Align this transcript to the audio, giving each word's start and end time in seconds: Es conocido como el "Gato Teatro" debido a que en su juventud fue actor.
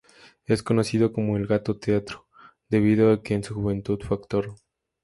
Es 0.47 0.63
conocido 0.63 1.13
como 1.13 1.37
el 1.37 1.45
"Gato 1.45 1.77
Teatro" 1.77 2.27
debido 2.69 3.13
a 3.13 3.21
que 3.21 3.35
en 3.35 3.43
su 3.43 3.53
juventud 3.53 3.99
fue 4.01 4.17
actor. 4.17 4.55